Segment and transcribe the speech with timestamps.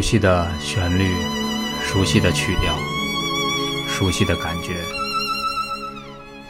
[0.00, 1.12] 熟悉的旋律，
[1.82, 2.74] 熟悉的曲调，
[3.86, 4.72] 熟悉的感觉。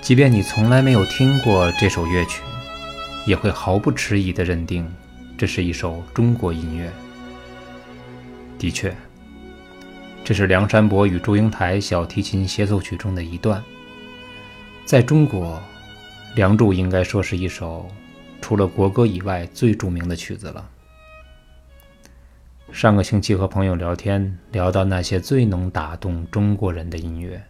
[0.01, 2.43] 即便你从来没有听过这首乐曲，
[3.27, 4.89] 也会毫不迟疑地认定
[5.37, 6.93] 这是一首中国音乐。
[8.57, 8.95] 的确，
[10.23, 13.61] 这是梁山伯与祝英台小提琴协奏曲中的一段。
[14.85, 15.61] 在中国，
[16.37, 17.91] 《梁祝》应该说是一首
[18.41, 20.65] 除了国歌以外最著名的曲子了。
[22.73, 27.43] 上个星期和朋友聊天，聊到那些最能打动中国人的音乐，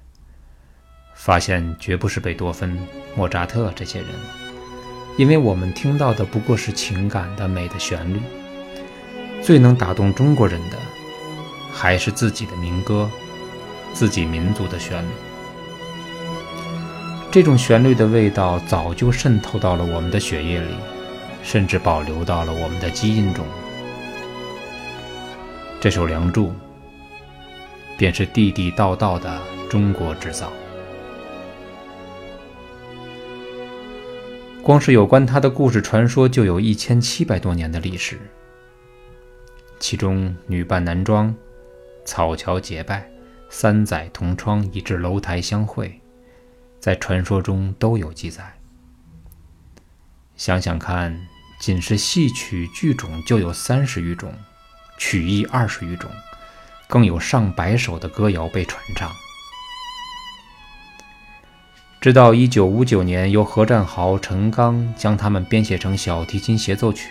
[1.15, 2.77] 发现绝不是贝多芬、
[3.15, 4.09] 莫扎特这些人，
[5.17, 8.21] 因为我们听到的不过是情感的美的旋律。
[9.43, 10.77] 最能打动中国人的。
[11.73, 13.09] 还是自己的民歌，
[13.95, 15.09] 自己民族的旋律。
[17.31, 20.75] 这种旋律的味道早就渗透到了我们的血液里，
[21.45, 23.47] 甚至保留到了我们的基因中。
[25.81, 26.49] 这首《梁祝》
[27.97, 30.53] 便是地地道道的中国制造。
[34.63, 38.21] 光是有关他的故事传说，就有一千七百多年的历史，
[39.79, 41.35] 其中女扮男装。
[42.05, 43.11] 草桥结拜，
[43.49, 45.99] 三载同窗，以至楼台相会，
[46.79, 48.59] 在传说中都有记载。
[50.37, 51.19] 想想看，
[51.59, 54.35] 仅是戏曲剧种就有三十余种，
[55.01, 56.11] 曲艺二十余种，
[56.87, 59.11] 更有上百首的歌谣被传唱。
[62.03, 67.09] 直到一九五九年，由何占豪、陈刚将它们编写成小提琴协奏曲，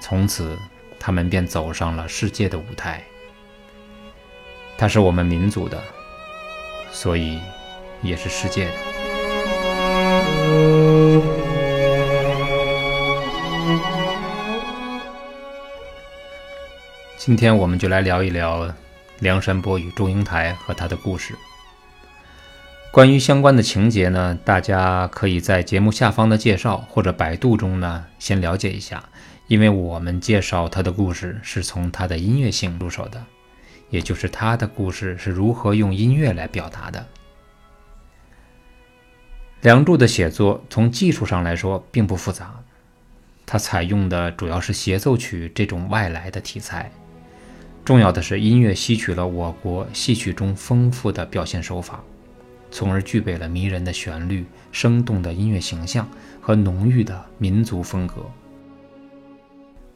[0.00, 0.58] 从此
[0.98, 3.04] 他们便走上了世界的舞台。
[4.78, 5.78] 它是我们民族的，
[6.90, 7.38] 所以
[8.00, 9.01] 也是世界的。
[17.24, 18.74] 今天我们就来聊一聊
[19.20, 21.36] 梁山伯与祝英台和他的故事。
[22.90, 29.04] 关于相关的情节呢，大家可以在节目下方的介绍或者百度中呢先了解一下，
[29.46, 33.24] 因为我们介绍他的故事是从他的音乐性入手的。
[33.88, 36.98] 也就是他的故事是如何用音乐来表达的。
[39.60, 42.52] 《梁祝》的写作从技术上来说并不复杂，
[43.46, 46.90] 它采用的主要是协奏曲这种外来的题材。
[47.84, 52.02] 重要的是，音乐吸取了我国戏曲中丰富的表现手法，
[52.70, 56.08] 从而具备了迷人的旋律、生动的音乐形象
[56.40, 58.24] 和浓郁的民族风格。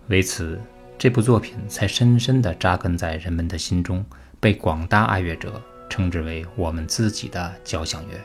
[0.09, 0.61] 为此。
[0.99, 4.03] 这部作品才深深地扎根在人们的心中，
[4.41, 8.19] 被广大爱乐者称之为我们自己的交响乐。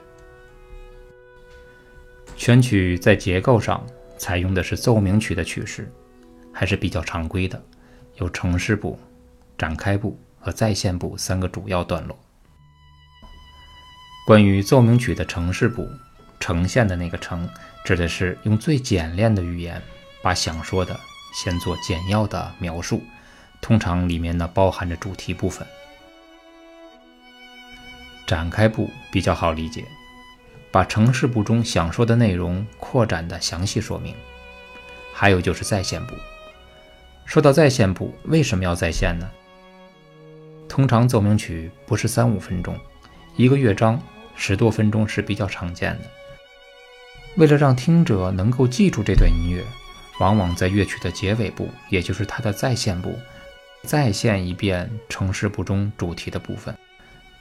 [2.37, 3.85] 全曲在结构上
[4.17, 5.91] 采用的是奏鸣曲的曲式，
[6.53, 7.61] 还是比较常规的，
[8.19, 8.97] 有呈示部、
[9.61, 12.17] 展开部和再现部三个主要段落。
[14.25, 15.87] 关于奏鸣曲的呈示部，
[16.39, 17.47] 呈现的那个呈，
[17.85, 19.79] 指的是用最简练的语言
[20.23, 20.99] 把想说的。
[21.35, 23.03] 先做简要的描述，
[23.61, 25.65] 通常里面呢包含着主题部分。
[28.25, 29.85] 展开部比较好理解，
[30.71, 34.15] 把城市部中想说的内容扩展的详细说明。
[35.13, 36.15] 还有就是在线部。
[37.25, 39.29] 说到在线部，为什么要在线呢？
[40.71, 42.79] 通常奏鸣曲不是三五分钟，
[43.35, 44.01] 一个乐章
[44.37, 46.05] 十多分钟是比较常见的。
[47.35, 49.61] 为了让听者能够记住这段音乐。
[50.19, 53.17] 往往在乐曲的结尾部，也就是它的再现部，
[53.83, 56.73] 再现一遍城市部中主题的部分。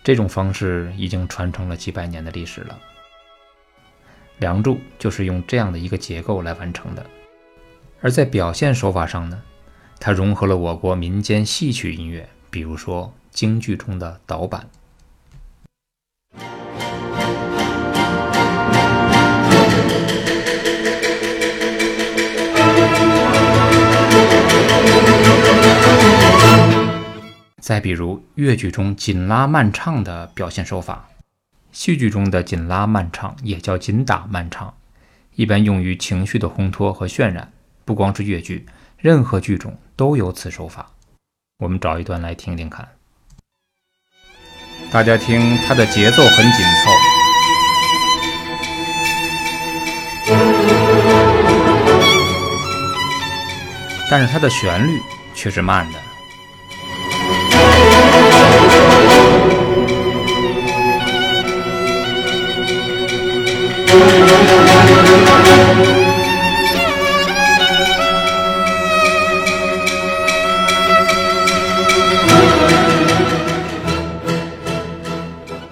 [0.03, 2.79] 这种方式已经传承了几百年的历史了。
[4.39, 7.07] 《梁祝》就是用这样的一个结构来完成的。
[8.01, 9.41] 而在表现手法上呢，
[10.01, 14.69] 它融合了我国民间戏曲音乐，比如说京剧中的导板。
[27.61, 31.09] 再比如越剧中紧拉慢唱的表现手法，
[31.71, 34.75] 戏剧中的紧拉慢唱也叫紧打慢唱，
[35.37, 37.53] 一般用于情绪的烘托和渲染。
[37.85, 38.67] 不光是越剧，
[38.99, 40.91] 任何剧种都有此手法。
[41.59, 42.89] 我们找一段来听听看，
[44.93, 46.91] 大家听，它的节奏很紧凑，
[54.11, 55.01] 但是它的旋律
[55.33, 55.99] 却是慢的。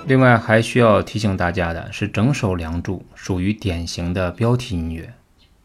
[0.09, 5.13] 另外还需要提醒大家的是，整首《梁祝》属于典型的标题音乐。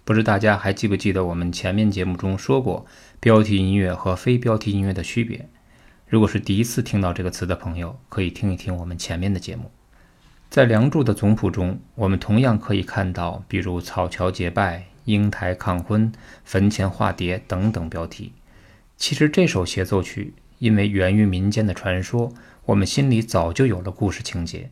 [0.03, 2.85] 不知大家还记不记得我们前面节目中说过
[3.21, 5.47] 标题音乐和非标题音乐的区别？
[6.09, 9.71] 如果是第一次听到这个词的朋友，可以听一听我们前面的节目。
[10.49, 16.11] 在《梁祝》的总谱中，我们同样可以看到，比如“草桥结拜”“英台抗婚
[16.43, 18.33] ”“坟前化蝶”等等标题。
[18.97, 22.33] 其实这首协奏曲因为源于民间的传说。
[22.65, 24.71] 我们心里早就有了故事情节。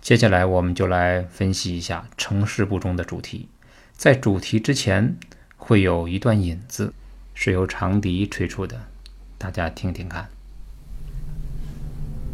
[0.00, 3.48] 接下来，我们就来分析一下城市部中的主题。
[3.92, 5.14] 在主题之前，
[5.56, 6.92] 会有一段引子，
[7.32, 8.88] 是由长笛吹出的，
[9.38, 10.28] 大家听听看。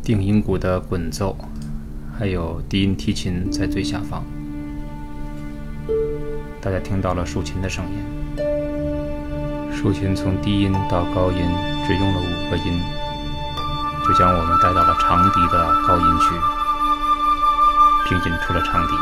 [0.03, 1.37] 定音鼓的滚奏，
[2.19, 4.25] 还有低音提琴在最下方。
[6.63, 7.99] 大家听到了竖琴的声音。
[9.71, 11.39] 竖琴从低音到高音
[11.87, 13.06] 只用了五个音。
[14.07, 16.41] 就将我们带到了长笛的高音区，
[18.09, 18.97] 并引出了长笛，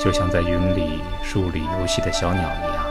[0.00, 2.84] 就像在云里、树里游戏的小鸟一样，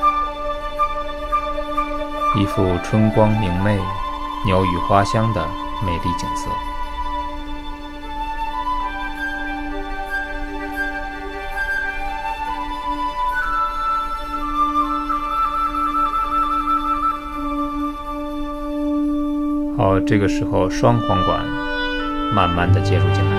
[2.38, 3.78] 一副春光明媚、
[4.46, 5.46] 鸟语花香的
[5.86, 6.50] 美丽景色。
[19.78, 21.46] 好，这个时候双簧管
[22.34, 23.38] 慢慢的介入进来。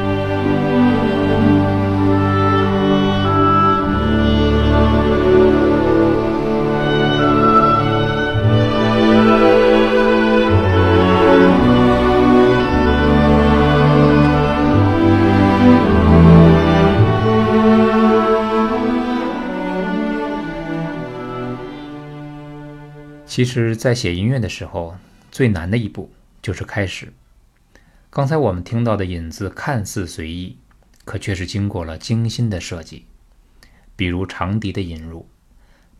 [23.27, 24.95] 其实，在写音乐的时候，
[25.31, 26.09] 最难的一步。
[26.49, 27.13] 就是开始。
[28.09, 30.57] 刚才我们听到的引子看似随意，
[31.05, 33.05] 可却是经过了精心的设计。
[33.95, 35.29] 比如长笛的引入，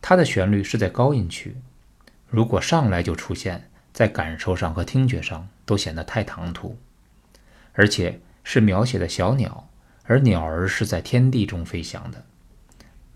[0.01, 1.57] 它的旋律是在高音区，
[2.27, 6.79] 如果上来就出现，在感受上和听觉上都显得太唐突。
[7.73, 9.69] 而且是描写的小鸟，
[10.05, 12.25] 而鸟儿是在天地中飞翔的。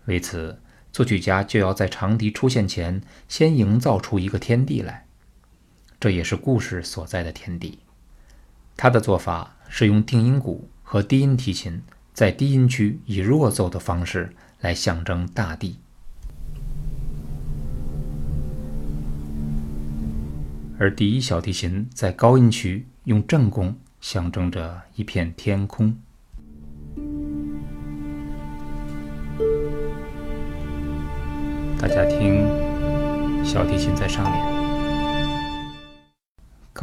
[0.04, 0.60] 为此，
[0.92, 5.03] 作曲家就要在长笛出现前，先营造出一个天地来。
[6.04, 7.78] 这也是故事所在的天地。
[8.76, 11.80] 他的做法是用定音鼓和低音提琴
[12.12, 15.78] 在低音区以弱奏的方式来象征大地，
[20.78, 25.96] 而第一小提琴在高音区用正弓象征着一片天空。
[31.78, 32.44] 大家听，
[33.42, 34.53] 小提琴在上面。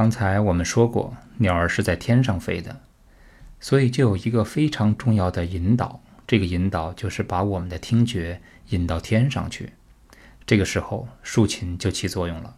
[0.01, 2.81] 刚才我们说过，鸟儿是在天上飞的，
[3.59, 6.01] 所以就有一个非常重要的引导。
[6.25, 9.73] 这个引导就是把我们的听觉引到天上去。
[10.43, 12.55] 这个时候，竖琴就起作用了。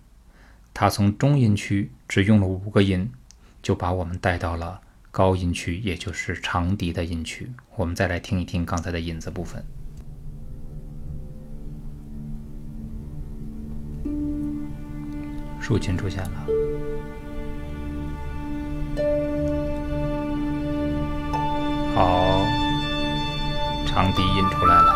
[0.73, 3.11] 它从中音区只用了五个音，
[3.61, 4.79] 就把我们带到了
[5.11, 7.51] 高音区，也就是长笛的音区。
[7.75, 9.65] 我们再来听一听刚才的引子部分，
[15.59, 16.62] 竖琴出现了。
[21.95, 22.41] 好，
[23.85, 24.95] 长笛音出来了，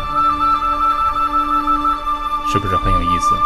[2.48, 3.36] 是不是很有意思？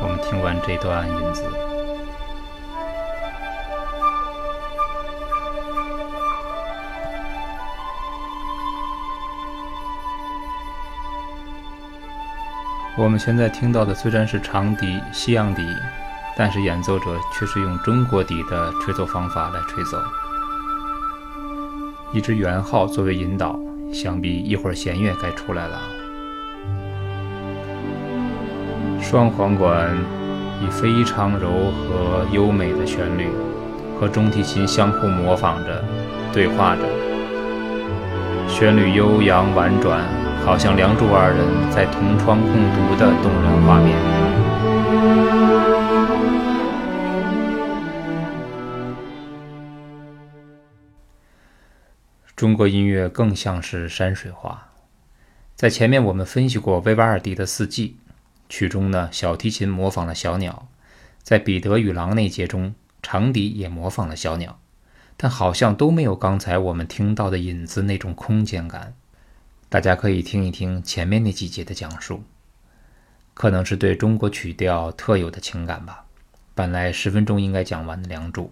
[0.00, 1.42] 我们听完这段音子，
[12.96, 15.66] 我们现在听到的虽然是长笛、西洋笛。
[16.36, 19.98] 但是演奏者却是用中国笛的吹奏方法来吹奏，
[22.12, 23.56] 一支圆号作为引导，
[23.92, 25.78] 想必一会儿弦乐该出来了。
[29.00, 29.96] 双簧管
[30.60, 33.28] 以非常柔和优美的旋律
[34.00, 35.84] 和中提琴相互模仿着
[36.32, 36.82] 对话着，
[38.48, 40.02] 旋律悠扬婉转，
[40.44, 45.53] 好像梁祝二人在同窗共读的动人画面。
[52.36, 54.72] 中国音乐更像是山水画。
[55.54, 57.96] 在前面我们分析过维瓦尔第的《四季》，
[58.48, 60.66] 曲中呢小提琴模仿了小鸟，
[61.22, 62.74] 在《彼得与狼》那节中，
[63.04, 64.58] 长笛也模仿了小鸟，
[65.16, 68.94] 但好像都没有刚才我们听到的引子那种空间感。
[69.68, 72.24] 大家可以听一听前面那几节的讲述，
[73.32, 76.04] 可能是对中国曲调特有的情感吧。
[76.52, 78.46] 本来十分钟应该讲完的《梁祝》，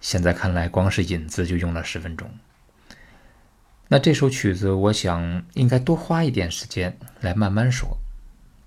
[0.00, 2.30] 现在看来光是引子就用了十分钟。
[3.90, 7.96] 那这首曲子，我想应该多花一点时间来慢慢说。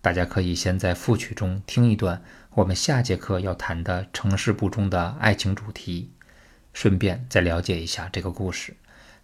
[0.02, 2.20] 大家可以先在副曲中听一段
[2.56, 6.10] 我们下节课要谈的城市部中的爱情主题，
[6.74, 8.76] 顺便再了解一下这个故事，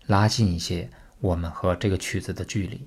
[0.05, 0.87] 拉近一些
[1.19, 2.85] 我们和这个曲子的距离。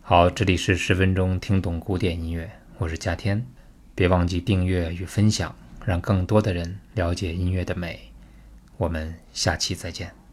[0.00, 3.46] 好，这里是十分钟听懂古典音乐，我是嘉天，
[3.94, 5.54] 别忘记订阅与分享，
[5.86, 8.10] 让更多的人了解音乐的美。
[8.76, 10.23] 我们下期再见。